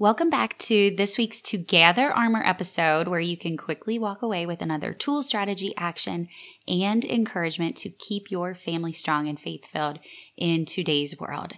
Welcome 0.00 0.30
back 0.30 0.56
to 0.60 0.94
this 0.96 1.18
week's 1.18 1.42
To 1.42 1.58
Gather 1.58 2.10
Armor 2.10 2.42
episode, 2.42 3.06
where 3.06 3.20
you 3.20 3.36
can 3.36 3.58
quickly 3.58 3.98
walk 3.98 4.22
away 4.22 4.46
with 4.46 4.62
another 4.62 4.94
tool, 4.94 5.22
strategy, 5.22 5.74
action, 5.76 6.30
and 6.66 7.04
encouragement 7.04 7.76
to 7.76 7.90
keep 7.90 8.30
your 8.30 8.54
family 8.54 8.94
strong 8.94 9.28
and 9.28 9.38
faith 9.38 9.66
filled 9.66 9.98
in 10.38 10.64
today's 10.64 11.20
world. 11.20 11.52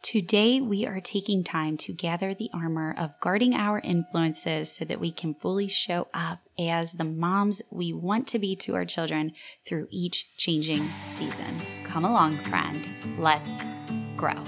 Today, 0.00 0.58
we 0.58 0.86
are 0.86 1.02
taking 1.02 1.44
time 1.44 1.76
to 1.76 1.92
gather 1.92 2.32
the 2.32 2.48
armor 2.54 2.94
of 2.96 3.20
guarding 3.20 3.54
our 3.54 3.78
influences 3.80 4.72
so 4.72 4.86
that 4.86 4.98
we 4.98 5.12
can 5.12 5.34
fully 5.34 5.68
show 5.68 6.08
up 6.14 6.38
as 6.58 6.92
the 6.92 7.04
moms 7.04 7.60
we 7.70 7.92
want 7.92 8.26
to 8.28 8.38
be 8.38 8.56
to 8.56 8.74
our 8.74 8.86
children 8.86 9.32
through 9.66 9.86
each 9.90 10.34
changing 10.38 10.88
season. 11.04 11.60
Come 11.84 12.06
along, 12.06 12.38
friend. 12.38 12.88
Let's 13.18 13.62
grow. 14.16 14.42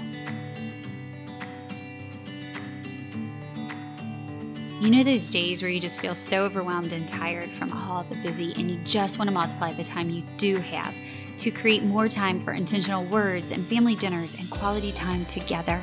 You 4.81 4.89
know 4.89 5.03
those 5.03 5.29
days 5.29 5.61
where 5.61 5.71
you 5.71 5.79
just 5.79 6.01
feel 6.01 6.15
so 6.15 6.41
overwhelmed 6.41 6.91
and 6.91 7.07
tired 7.07 7.49
from 7.51 7.71
all 7.71 8.03
the 8.09 8.17
busy, 8.17 8.53
and 8.57 8.69
you 8.69 8.77
just 8.83 9.17
want 9.17 9.29
to 9.29 9.33
multiply 9.33 9.71
the 9.71 9.85
time 9.85 10.09
you 10.09 10.21
do 10.35 10.57
have 10.57 10.93
to 11.37 11.49
create 11.49 11.83
more 11.83 12.09
time 12.09 12.41
for 12.41 12.51
intentional 12.51 13.05
words 13.05 13.51
and 13.51 13.65
family 13.67 13.95
dinners 13.95 14.35
and 14.35 14.49
quality 14.49 14.91
time 14.91 15.25
together? 15.27 15.79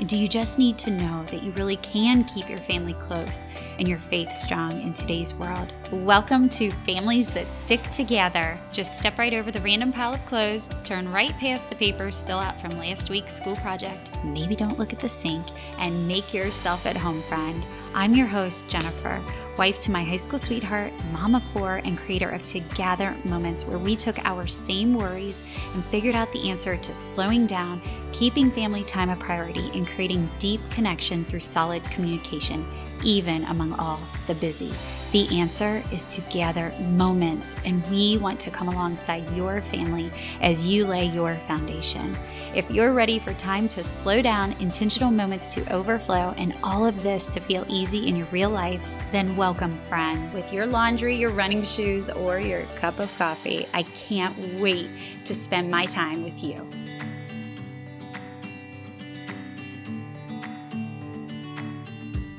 And 0.00 0.08
do 0.08 0.16
you 0.16 0.26
just 0.26 0.58
need 0.58 0.78
to 0.78 0.90
know 0.90 1.24
that 1.30 1.44
you 1.44 1.52
really 1.52 1.76
can 1.76 2.24
keep 2.24 2.48
your 2.48 2.58
family 2.58 2.94
close 2.94 3.40
and 3.78 3.86
your 3.86 3.98
faith 3.98 4.32
strong 4.32 4.82
in 4.82 4.92
today's 4.92 5.32
world? 5.34 5.72
Welcome 5.92 6.48
to 6.50 6.72
Families 6.72 7.30
That 7.30 7.52
Stick 7.52 7.84
Together. 7.92 8.58
Just 8.72 8.96
step 8.96 9.16
right 9.16 9.32
over 9.32 9.52
the 9.52 9.60
random 9.60 9.92
pile 9.92 10.12
of 10.12 10.26
clothes, 10.26 10.68
turn 10.82 11.08
right 11.12 11.38
past 11.38 11.70
the 11.70 11.76
papers 11.76 12.16
still 12.16 12.40
out 12.40 12.60
from 12.60 12.76
last 12.80 13.10
week's 13.10 13.36
school 13.36 13.54
project, 13.54 14.10
maybe 14.24 14.56
don't 14.56 14.76
look 14.76 14.92
at 14.92 14.98
the 14.98 15.08
sink, 15.08 15.46
and 15.78 16.08
make 16.08 16.34
yourself 16.34 16.84
at 16.84 16.96
home, 16.96 17.22
friend. 17.22 17.64
I'm 17.96 18.12
your 18.16 18.26
host, 18.26 18.66
Jennifer, 18.66 19.22
wife 19.56 19.78
to 19.80 19.92
my 19.92 20.02
high 20.02 20.16
school 20.16 20.36
sweetheart, 20.36 20.92
mom 21.12 21.36
of 21.36 21.44
four, 21.52 21.76
and 21.84 21.96
creator 21.96 22.28
of 22.28 22.44
Together 22.44 23.14
Moments, 23.24 23.64
where 23.64 23.78
we 23.78 23.94
took 23.94 24.18
our 24.24 24.48
same 24.48 24.96
worries 24.96 25.44
and 25.74 25.84
figured 25.86 26.16
out 26.16 26.32
the 26.32 26.50
answer 26.50 26.76
to 26.76 26.92
slowing 26.92 27.46
down, 27.46 27.80
keeping 28.10 28.50
family 28.50 28.82
time 28.82 29.10
a 29.10 29.16
priority, 29.16 29.70
and 29.74 29.86
creating 29.86 30.28
deep 30.40 30.60
connection 30.70 31.24
through 31.26 31.38
solid 31.38 31.84
communication, 31.84 32.66
even 33.02 33.44
among 33.44 33.72
all 33.74 34.00
the 34.26 34.34
busy. 34.34 34.72
The 35.12 35.38
answer 35.38 35.80
is 35.92 36.08
to 36.08 36.20
gather 36.22 36.72
moments, 36.80 37.54
and 37.64 37.88
we 37.88 38.18
want 38.18 38.40
to 38.40 38.50
come 38.50 38.66
alongside 38.66 39.30
your 39.36 39.60
family 39.60 40.10
as 40.40 40.66
you 40.66 40.86
lay 40.86 41.04
your 41.04 41.36
foundation. 41.46 42.16
If 42.52 42.68
you're 42.68 42.92
ready 42.92 43.20
for 43.20 43.32
time 43.34 43.68
to 43.68 43.84
slow 43.84 44.22
down, 44.22 44.56
intentional 44.58 45.12
moments 45.12 45.54
to 45.54 45.72
overflow, 45.72 46.34
and 46.36 46.52
all 46.64 46.84
of 46.84 47.02
this 47.04 47.28
to 47.28 47.40
feel 47.40 47.64
easy 47.68 48.08
in 48.08 48.16
your 48.16 48.26
real 48.32 48.50
life, 48.50 48.84
then 49.12 49.36
welcome, 49.36 49.78
friend. 49.84 50.32
With 50.34 50.52
your 50.52 50.66
laundry, 50.66 51.14
your 51.14 51.30
running 51.30 51.62
shoes, 51.62 52.10
or 52.10 52.40
your 52.40 52.62
cup 52.76 52.98
of 52.98 53.16
coffee, 53.16 53.68
I 53.72 53.84
can't 53.84 54.36
wait 54.58 54.90
to 55.26 55.34
spend 55.34 55.70
my 55.70 55.86
time 55.86 56.24
with 56.24 56.42
you. 56.42 56.66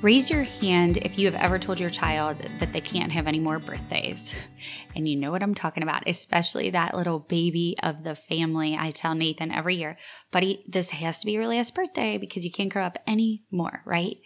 Raise 0.05 0.29
your 0.29 0.43
hand 0.43 0.97
if 0.97 1.17
you 1.17 1.25
have 1.25 1.33
ever 1.33 1.57
told 1.57 1.79
your 1.79 1.89
child 1.89 2.37
that 2.59 2.71
they 2.71 2.79
can't 2.79 3.11
have 3.11 3.25
any 3.25 3.39
more 3.39 3.57
birthdays. 3.57 4.35
And 4.95 5.09
you 5.09 5.15
know 5.15 5.31
what 5.31 5.41
I'm 5.41 5.55
talking 5.55 5.81
about, 5.81 6.07
especially 6.07 6.69
that 6.69 6.95
little 6.95 7.17
baby 7.17 7.75
of 7.81 8.03
the 8.03 8.13
family. 8.13 8.77
I 8.77 8.91
tell 8.91 9.15
Nathan 9.15 9.49
every 9.51 9.77
year, 9.77 9.97
buddy, 10.29 10.63
this 10.67 10.91
has 10.91 11.21
to 11.21 11.25
be 11.25 11.31
your 11.31 11.47
last 11.47 11.73
birthday 11.73 12.19
because 12.19 12.45
you 12.45 12.51
can't 12.51 12.71
grow 12.71 12.83
up 12.83 12.99
anymore, 13.07 13.81
right? 13.83 14.17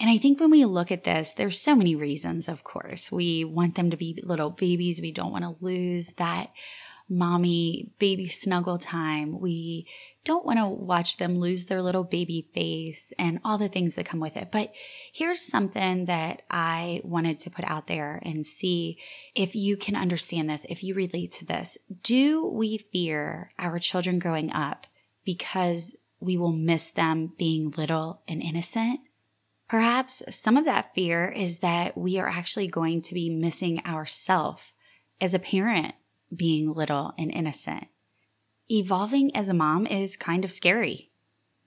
And 0.00 0.08
I 0.08 0.16
think 0.16 0.40
when 0.40 0.50
we 0.50 0.64
look 0.64 0.90
at 0.90 1.04
this, 1.04 1.34
there's 1.34 1.60
so 1.60 1.76
many 1.76 1.94
reasons, 1.94 2.48
of 2.48 2.64
course. 2.64 3.12
We 3.12 3.44
want 3.44 3.74
them 3.74 3.90
to 3.90 3.98
be 3.98 4.18
little 4.24 4.48
babies. 4.48 5.02
We 5.02 5.12
don't 5.12 5.30
want 5.30 5.44
to 5.44 5.62
lose 5.62 6.12
that 6.12 6.52
mommy 7.08 7.90
baby 7.98 8.28
snuggle 8.28 8.78
time. 8.78 9.40
We 9.40 9.86
don't 10.24 10.44
want 10.44 10.58
to 10.58 10.66
watch 10.66 11.18
them 11.18 11.38
lose 11.38 11.66
their 11.66 11.80
little 11.80 12.02
baby 12.02 12.48
face 12.52 13.12
and 13.18 13.38
all 13.44 13.58
the 13.58 13.68
things 13.68 13.94
that 13.94 14.06
come 14.06 14.18
with 14.18 14.36
it. 14.36 14.50
But 14.50 14.72
here's 15.12 15.40
something 15.40 16.06
that 16.06 16.42
I 16.50 17.00
wanted 17.04 17.38
to 17.40 17.50
put 17.50 17.64
out 17.64 17.86
there 17.86 18.20
and 18.24 18.44
see 18.44 18.98
if 19.34 19.54
you 19.54 19.76
can 19.76 19.94
understand 19.94 20.50
this, 20.50 20.66
if 20.68 20.82
you 20.82 20.94
relate 20.94 21.32
to 21.34 21.44
this. 21.44 21.78
Do 22.02 22.44
we 22.44 22.78
fear 22.78 23.52
our 23.58 23.78
children 23.78 24.18
growing 24.18 24.52
up 24.52 24.86
because 25.24 25.94
we 26.18 26.36
will 26.36 26.52
miss 26.52 26.90
them 26.90 27.32
being 27.38 27.70
little 27.76 28.22
and 28.26 28.42
innocent? 28.42 29.00
Perhaps 29.68 30.22
some 30.30 30.56
of 30.56 30.64
that 30.64 30.94
fear 30.94 31.28
is 31.28 31.58
that 31.58 31.96
we 31.96 32.18
are 32.18 32.28
actually 32.28 32.68
going 32.68 33.02
to 33.02 33.14
be 33.14 33.30
missing 33.30 33.80
ourself 33.84 34.72
as 35.20 35.34
a 35.34 35.40
parent 35.40 35.94
being 36.34 36.72
little 36.72 37.12
and 37.18 37.30
innocent. 37.30 37.86
Evolving 38.70 39.34
as 39.34 39.48
a 39.48 39.54
mom 39.54 39.86
is 39.86 40.16
kind 40.16 40.44
of 40.44 40.52
scary. 40.52 41.10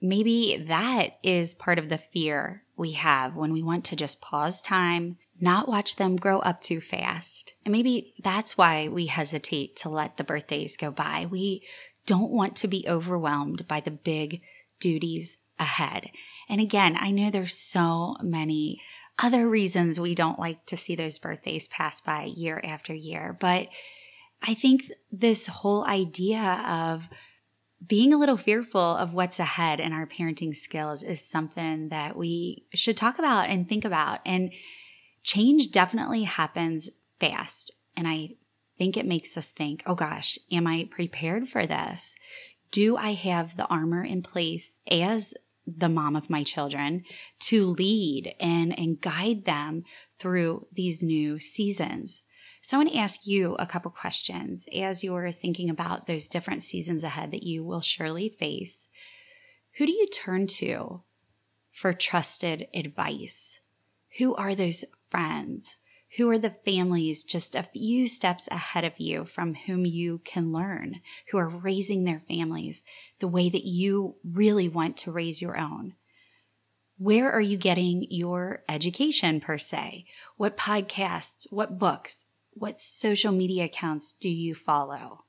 Maybe 0.02 0.64
that 0.68 1.18
is 1.22 1.54
part 1.54 1.78
of 1.78 1.88
the 1.88 1.98
fear 1.98 2.62
we 2.76 2.92
have 2.92 3.36
when 3.36 3.52
we 3.52 3.62
want 3.62 3.84
to 3.86 3.96
just 3.96 4.20
pause 4.20 4.62
time, 4.62 5.18
not 5.38 5.68
watch 5.68 5.96
them 5.96 6.16
grow 6.16 6.38
up 6.40 6.60
too 6.60 6.80
fast. 6.80 7.54
And 7.64 7.72
maybe 7.72 8.14
that's 8.22 8.56
why 8.56 8.88
we 8.88 9.06
hesitate 9.06 9.76
to 9.76 9.88
let 9.88 10.16
the 10.16 10.24
birthdays 10.24 10.76
go 10.76 10.90
by. 10.90 11.26
We 11.30 11.62
don't 12.06 12.30
want 12.30 12.56
to 12.56 12.68
be 12.68 12.86
overwhelmed 12.88 13.68
by 13.68 13.80
the 13.80 13.90
big 13.90 14.42
duties 14.78 15.36
ahead. 15.58 16.10
And 16.48 16.60
again, 16.60 16.96
I 16.98 17.10
know 17.10 17.30
there's 17.30 17.54
so 17.54 18.16
many 18.22 18.80
other 19.22 19.48
reasons 19.48 20.00
we 20.00 20.14
don't 20.14 20.38
like 20.38 20.64
to 20.66 20.76
see 20.76 20.94
those 20.94 21.18
birthdays 21.18 21.68
pass 21.68 22.00
by 22.00 22.24
year 22.24 22.60
after 22.64 22.94
year, 22.94 23.36
but 23.38 23.68
I 24.42 24.54
think 24.54 24.90
this 25.12 25.46
whole 25.46 25.84
idea 25.84 26.64
of 26.66 27.08
being 27.86 28.12
a 28.12 28.18
little 28.18 28.36
fearful 28.36 28.80
of 28.80 29.14
what's 29.14 29.38
ahead 29.38 29.80
in 29.80 29.92
our 29.92 30.06
parenting 30.06 30.54
skills 30.54 31.02
is 31.02 31.20
something 31.20 31.88
that 31.88 32.16
we 32.16 32.64
should 32.74 32.96
talk 32.96 33.18
about 33.18 33.48
and 33.48 33.68
think 33.68 33.84
about. 33.84 34.20
And 34.26 34.52
change 35.22 35.70
definitely 35.70 36.24
happens 36.24 36.90
fast. 37.18 37.72
And 37.96 38.06
I 38.06 38.36
think 38.76 38.96
it 38.96 39.06
makes 39.06 39.36
us 39.36 39.48
think, 39.48 39.82
oh 39.86 39.94
gosh, 39.94 40.38
am 40.50 40.66
I 40.66 40.88
prepared 40.90 41.48
for 41.48 41.66
this? 41.66 42.16
Do 42.70 42.96
I 42.96 43.12
have 43.12 43.56
the 43.56 43.66
armor 43.66 44.04
in 44.04 44.22
place 44.22 44.80
as 44.90 45.34
the 45.66 45.88
mom 45.88 46.16
of 46.16 46.30
my 46.30 46.42
children 46.42 47.04
to 47.40 47.66
lead 47.66 48.34
and, 48.40 48.78
and 48.78 49.00
guide 49.00 49.44
them 49.44 49.84
through 50.18 50.66
these 50.72 51.02
new 51.02 51.38
seasons? 51.38 52.22
So 52.62 52.76
I 52.76 52.80
want 52.80 52.92
to 52.92 52.98
ask 52.98 53.26
you 53.26 53.54
a 53.54 53.66
couple 53.66 53.90
questions 53.90 54.68
as 54.74 55.02
you're 55.02 55.32
thinking 55.32 55.70
about 55.70 56.06
those 56.06 56.28
different 56.28 56.62
seasons 56.62 57.02
ahead 57.02 57.30
that 57.30 57.42
you 57.42 57.64
will 57.64 57.80
surely 57.80 58.28
face. 58.28 58.88
Who 59.78 59.86
do 59.86 59.92
you 59.92 60.06
turn 60.06 60.46
to 60.46 61.02
for 61.72 61.92
trusted 61.92 62.66
advice? 62.74 63.60
Who 64.18 64.34
are 64.34 64.54
those 64.54 64.84
friends? 65.08 65.76
Who 66.16 66.28
are 66.28 66.38
the 66.38 66.56
families 66.64 67.22
just 67.22 67.54
a 67.54 67.62
few 67.62 68.08
steps 68.08 68.48
ahead 68.50 68.84
of 68.84 68.98
you 68.98 69.24
from 69.24 69.54
whom 69.54 69.86
you 69.86 70.20
can 70.24 70.52
learn, 70.52 71.00
who 71.30 71.38
are 71.38 71.48
raising 71.48 72.04
their 72.04 72.22
families 72.28 72.84
the 73.20 73.28
way 73.28 73.48
that 73.48 73.64
you 73.64 74.16
really 74.24 74.68
want 74.68 74.96
to 74.98 75.12
raise 75.12 75.40
your 75.40 75.56
own? 75.56 75.94
Where 76.98 77.30
are 77.30 77.40
you 77.40 77.56
getting 77.56 78.06
your 78.10 78.64
education 78.68 79.40
per 79.40 79.56
se? 79.56 80.04
What 80.36 80.56
podcasts, 80.56 81.46
what 81.50 81.78
books, 81.78 82.26
what 82.52 82.80
social 82.80 83.32
media 83.32 83.64
accounts 83.64 84.12
do 84.12 84.28
you 84.28 84.54
follow? 84.54 85.24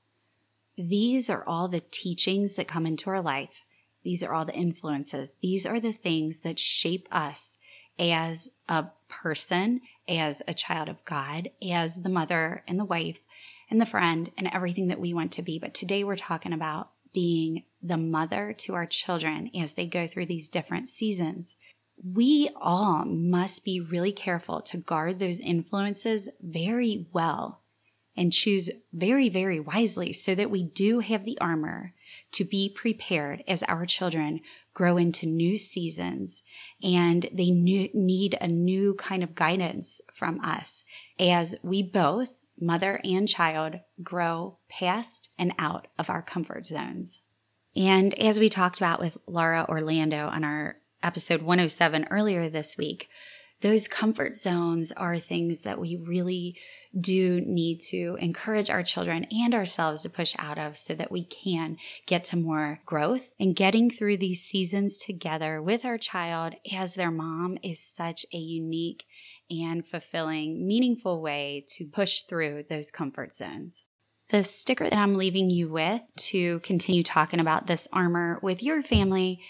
These 0.77 1.29
are 1.29 1.43
all 1.47 1.67
the 1.67 1.83
teachings 1.91 2.55
that 2.55 2.67
come 2.67 2.85
into 2.85 3.09
our 3.09 3.21
life. 3.21 3.61
These 4.03 4.23
are 4.23 4.33
all 4.33 4.45
the 4.45 4.55
influences. 4.55 5.35
These 5.41 5.65
are 5.65 5.79
the 5.79 5.91
things 5.91 6.39
that 6.39 6.57
shape 6.57 7.07
us 7.11 7.57
as 7.99 8.49
a 8.67 8.87
person, 9.07 9.81
as 10.07 10.41
a 10.47 10.53
child 10.53 10.89
of 10.89 11.03
God, 11.05 11.49
as 11.67 12.01
the 12.01 12.09
mother 12.09 12.63
and 12.67 12.79
the 12.79 12.85
wife 12.85 13.21
and 13.69 13.79
the 13.79 13.85
friend 13.85 14.31
and 14.37 14.49
everything 14.51 14.87
that 14.87 14.99
we 14.99 15.13
want 15.13 15.31
to 15.33 15.41
be. 15.41 15.59
But 15.59 15.73
today 15.73 16.03
we're 16.03 16.15
talking 16.15 16.53
about 16.53 16.89
being 17.13 17.63
the 17.83 17.97
mother 17.97 18.53
to 18.53 18.73
our 18.73 18.85
children 18.85 19.51
as 19.55 19.73
they 19.73 19.85
go 19.85 20.07
through 20.07 20.25
these 20.25 20.49
different 20.49 20.89
seasons 20.89 21.57
we 22.03 22.49
all 22.55 23.05
must 23.05 23.63
be 23.63 23.79
really 23.79 24.11
careful 24.11 24.61
to 24.61 24.77
guard 24.77 25.19
those 25.19 25.39
influences 25.39 26.29
very 26.41 27.07
well 27.13 27.61
and 28.15 28.33
choose 28.33 28.69
very, 28.91 29.29
very 29.29 29.59
wisely 29.59 30.11
so 30.11 30.35
that 30.35 30.51
we 30.51 30.63
do 30.63 30.99
have 30.99 31.23
the 31.23 31.39
armor 31.39 31.93
to 32.31 32.43
be 32.43 32.69
prepared 32.69 33.43
as 33.47 33.63
our 33.63 33.85
children 33.85 34.41
grow 34.73 34.97
into 34.97 35.25
new 35.25 35.57
seasons 35.57 36.43
and 36.83 37.27
they 37.31 37.51
need 37.51 38.37
a 38.39 38.47
new 38.47 38.93
kind 38.95 39.23
of 39.23 39.35
guidance 39.35 40.01
from 40.13 40.39
us 40.41 40.83
as 41.19 41.55
we 41.63 41.81
both, 41.81 42.29
mother 42.59 42.99
and 43.03 43.27
child, 43.27 43.79
grow 44.03 44.57
past 44.69 45.29
and 45.37 45.53
out 45.57 45.87
of 45.97 46.09
our 46.09 46.21
comfort 46.21 46.65
zones. 46.65 47.19
And 47.75 48.13
as 48.19 48.39
we 48.39 48.49
talked 48.49 48.77
about 48.77 48.99
with 48.99 49.17
Laura 49.27 49.65
Orlando 49.69 50.27
on 50.27 50.43
our 50.43 50.80
episode 51.03 51.41
107 51.41 52.05
earlier 52.09 52.49
this 52.49 52.77
week, 52.77 53.09
those 53.61 53.87
comfort 53.87 54.35
zones 54.35 54.91
are 54.93 55.19
things 55.19 55.61
that 55.61 55.79
we 55.79 55.95
really 55.95 56.57
do 56.99 57.41
need 57.45 57.79
to 57.79 58.17
encourage 58.19 58.69
our 58.69 58.83
children 58.83 59.25
and 59.31 59.53
ourselves 59.53 60.01
to 60.01 60.09
push 60.09 60.35
out 60.39 60.57
of 60.57 60.75
so 60.75 60.95
that 60.95 61.11
we 61.11 61.23
can 61.23 61.77
get 62.07 62.23
to 62.25 62.37
more 62.37 62.81
growth. 62.85 63.31
And 63.39 63.55
getting 63.55 63.89
through 63.89 64.17
these 64.17 64.41
seasons 64.41 64.97
together 64.97 65.61
with 65.61 65.85
our 65.85 65.97
child 65.97 66.55
as 66.73 66.95
their 66.95 67.11
mom 67.11 67.57
is 67.63 67.79
such 67.79 68.25
a 68.33 68.37
unique 68.37 69.05
and 69.49 69.85
fulfilling, 69.85 70.67
meaningful 70.67 71.21
way 71.21 71.65
to 71.75 71.85
push 71.85 72.23
through 72.23 72.63
those 72.69 72.89
comfort 72.89 73.35
zones. 73.35 73.83
The 74.29 74.43
sticker 74.43 74.89
that 74.89 74.97
I'm 74.97 75.17
leaving 75.17 75.49
you 75.49 75.69
with 75.69 76.01
to 76.15 76.61
continue 76.61 77.03
talking 77.03 77.41
about 77.41 77.67
this 77.67 77.87
armor 77.91 78.39
with 78.41 78.63
your 78.63 78.81
family 78.81 79.41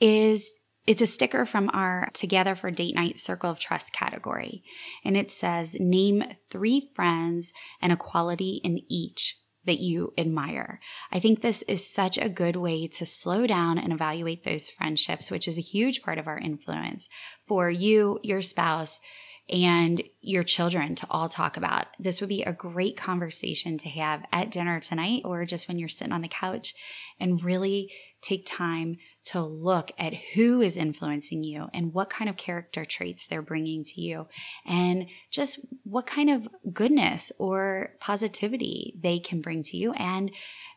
is 0.00 0.52
it's 0.86 1.02
a 1.02 1.06
sticker 1.06 1.44
from 1.44 1.70
our 1.72 2.08
Together 2.14 2.54
for 2.54 2.70
Date 2.70 2.94
Night 2.94 3.18
Circle 3.18 3.50
of 3.50 3.58
Trust 3.60 3.92
category. 3.92 4.62
And 5.04 5.16
it 5.16 5.30
says, 5.30 5.76
Name 5.78 6.24
three 6.50 6.90
friends 6.94 7.52
and 7.80 7.92
a 7.92 7.96
quality 7.96 8.60
in 8.64 8.80
each 8.88 9.36
that 9.64 9.80
you 9.80 10.12
admire. 10.16 10.80
I 11.12 11.18
think 11.20 11.40
this 11.40 11.62
is 11.62 11.88
such 11.88 12.16
a 12.16 12.30
good 12.30 12.56
way 12.56 12.86
to 12.88 13.04
slow 13.04 13.46
down 13.46 13.78
and 13.78 13.92
evaluate 13.92 14.42
those 14.42 14.70
friendships, 14.70 15.30
which 15.30 15.46
is 15.46 15.58
a 15.58 15.62
huge 15.62 16.02
part 16.02 16.18
of 16.18 16.26
our 16.26 16.38
influence 16.38 17.08
for 17.46 17.70
you, 17.70 18.18
your 18.22 18.40
spouse, 18.40 19.00
and 19.50 20.02
your 20.20 20.44
children 20.44 20.94
to 20.94 21.06
all 21.10 21.28
talk 21.28 21.56
about. 21.56 21.86
This 21.98 22.20
would 22.20 22.28
be 22.28 22.42
a 22.42 22.52
great 22.52 22.96
conversation 22.96 23.78
to 23.78 23.88
have 23.88 24.24
at 24.32 24.50
dinner 24.50 24.80
tonight 24.80 25.22
or 25.24 25.44
just 25.44 25.66
when 25.66 25.78
you're 25.78 25.88
sitting 25.88 26.12
on 26.12 26.22
the 26.22 26.28
couch 26.28 26.72
and 27.18 27.42
really 27.42 27.92
take 28.20 28.44
time 28.46 28.96
to 29.22 29.42
look 29.42 29.92
at 29.98 30.14
who 30.34 30.60
is 30.60 30.76
influencing 30.76 31.44
you 31.44 31.68
and 31.72 31.92
what 31.92 32.10
kind 32.10 32.28
of 32.28 32.36
character 32.36 32.84
traits 32.84 33.26
they're 33.26 33.42
bringing 33.42 33.84
to 33.84 34.00
you 34.00 34.26
and 34.66 35.06
just 35.30 35.64
what 35.84 36.06
kind 36.06 36.30
of 36.30 36.48
goodness 36.72 37.30
or 37.38 37.94
positivity 38.00 38.94
they 39.00 39.18
can 39.18 39.40
bring 39.40 39.62
to 39.62 39.76
you. 39.76 39.92
And 39.92 40.30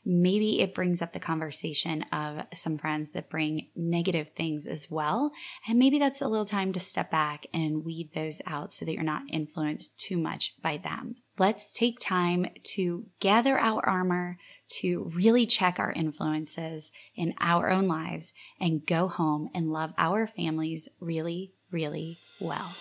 maybe 0.05 0.61
it 0.61 0.75
brings 0.75 1.01
up 1.01 1.13
the 1.13 1.19
conversation 1.19 2.03
of 2.11 2.45
some 2.53 2.77
friends 2.77 3.11
that 3.11 3.29
bring 3.29 3.69
negative 3.75 4.29
things 4.29 4.67
as 4.67 4.91
well. 4.91 5.31
And 5.67 5.79
maybe 5.79 5.99
that's 5.99 6.21
a 6.21 6.27
little 6.27 6.45
time 6.45 6.73
to 6.73 6.79
step 6.79 7.09
back 7.09 7.45
and 7.53 7.85
weed 7.85 8.11
those 8.13 8.41
out 8.45 8.71
so 8.71 8.85
that 8.85 8.93
you're 8.93 9.03
not 9.03 9.23
influenced 9.29 9.99
too 9.99 10.17
much 10.17 10.53
by 10.61 10.77
them. 10.77 11.15
Let's 11.39 11.73
take 11.73 11.97
time 11.99 12.45
to 12.75 13.07
gather 13.19 13.57
our 13.57 13.83
armor, 13.83 14.37
to 14.75 15.11
really 15.15 15.47
check 15.47 15.79
our 15.79 15.91
influences 15.91 16.91
in 17.15 17.33
our 17.39 17.71
own 17.71 17.87
lives, 17.87 18.33
and 18.59 18.85
go 18.85 19.07
home 19.07 19.49
and 19.55 19.73
love 19.73 19.93
our 19.97 20.27
families 20.27 20.87
really, 20.99 21.53
really 21.71 22.19
well. 22.39 22.75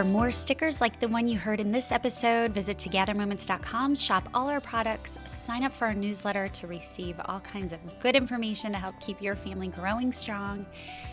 For 0.00 0.04
more 0.04 0.32
stickers 0.32 0.80
like 0.80 0.98
the 0.98 1.08
one 1.08 1.28
you 1.28 1.38
heard 1.38 1.60
in 1.60 1.72
this 1.72 1.92
episode, 1.92 2.52
visit 2.52 2.78
togethermoments.com, 2.78 3.96
shop 3.96 4.30
all 4.32 4.48
our 4.48 4.58
products, 4.58 5.18
sign 5.26 5.62
up 5.62 5.74
for 5.74 5.88
our 5.88 5.92
newsletter 5.92 6.48
to 6.48 6.66
receive 6.66 7.20
all 7.26 7.40
kinds 7.40 7.74
of 7.74 7.80
good 7.98 8.16
information 8.16 8.72
to 8.72 8.78
help 8.78 8.98
keep 8.98 9.20
your 9.20 9.36
family 9.36 9.68
growing 9.68 10.10
strong, 10.10 10.64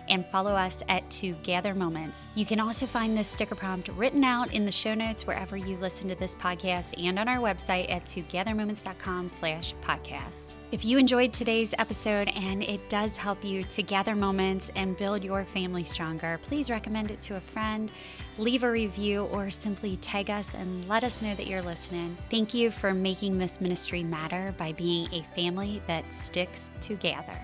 and 0.07 0.25
follow 0.27 0.53
us 0.53 0.81
at 0.87 1.09
Together 1.09 1.75
Moments. 1.75 2.27
You 2.33 2.45
can 2.45 2.61
also 2.61 2.85
find 2.85 3.17
this 3.17 3.27
sticker 3.27 3.55
prompt 3.55 3.89
written 3.89 4.23
out 4.23 4.53
in 4.53 4.63
the 4.63 4.71
show 4.71 4.93
notes 4.93 5.27
wherever 5.27 5.57
you 5.57 5.75
listen 5.75 6.07
to 6.07 6.15
this 6.15 6.33
podcast 6.33 6.97
and 6.97 7.19
on 7.19 7.27
our 7.27 7.39
website 7.39 7.91
at 7.91 8.05
togethermoments.com 8.05 9.27
slash 9.27 9.73
podcast. 9.83 10.53
If 10.69 10.83
you 10.83 10.97
enjoyed 10.97 11.31
today's 11.31 11.73
episode 11.77 12.27
and 12.35 12.61
it 12.61 12.89
does 12.89 13.15
help 13.15 13.43
you 13.43 13.63
to 13.63 13.81
gather 13.81 14.15
moments 14.15 14.69
and 14.75 14.97
build 14.97 15.23
your 15.23 15.45
family 15.45 15.85
stronger, 15.85 16.39
please 16.43 16.69
recommend 16.69 17.09
it 17.09 17.21
to 17.21 17.37
a 17.37 17.39
friend 17.39 17.89
leave 18.37 18.63
a 18.63 18.71
review, 18.71 19.23
or 19.31 19.49
simply 19.49 19.97
tag 19.97 20.29
us 20.29 20.53
and 20.53 20.87
let 20.87 21.03
us 21.03 21.21
know 21.21 21.33
that 21.35 21.47
you're 21.47 21.61
listening. 21.61 22.17
Thank 22.29 22.53
you 22.53 22.71
for 22.71 22.93
making 22.93 23.37
this 23.37 23.59
ministry 23.59 24.03
matter 24.03 24.53
by 24.57 24.73
being 24.73 25.11
a 25.13 25.23
family 25.35 25.81
that 25.87 26.13
sticks 26.13 26.71
together. 26.81 27.39